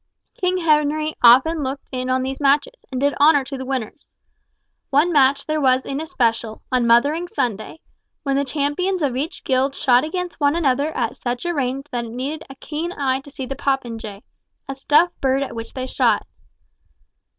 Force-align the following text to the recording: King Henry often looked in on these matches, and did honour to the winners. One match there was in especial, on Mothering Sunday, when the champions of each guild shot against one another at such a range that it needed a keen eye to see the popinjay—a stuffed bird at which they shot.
King 0.33 0.57
Henry 0.57 1.13
often 1.23 1.61
looked 1.61 1.89
in 1.91 2.09
on 2.09 2.23
these 2.23 2.39
matches, 2.39 2.73
and 2.91 2.99
did 2.99 3.13
honour 3.21 3.43
to 3.43 3.55
the 3.55 3.65
winners. 3.67 4.07
One 4.89 5.13
match 5.13 5.45
there 5.45 5.61
was 5.61 5.85
in 5.85 6.01
especial, 6.01 6.63
on 6.71 6.87
Mothering 6.87 7.27
Sunday, 7.27 7.81
when 8.23 8.35
the 8.35 8.43
champions 8.43 9.03
of 9.03 9.15
each 9.15 9.43
guild 9.43 9.75
shot 9.75 10.03
against 10.03 10.39
one 10.39 10.55
another 10.55 10.87
at 10.97 11.17
such 11.17 11.45
a 11.45 11.53
range 11.53 11.85
that 11.91 12.05
it 12.05 12.13
needed 12.13 12.43
a 12.49 12.55
keen 12.55 12.91
eye 12.91 13.19
to 13.19 13.29
see 13.29 13.45
the 13.45 13.55
popinjay—a 13.55 14.73
stuffed 14.73 15.21
bird 15.21 15.43
at 15.43 15.53
which 15.55 15.73
they 15.75 15.85
shot. 15.85 16.25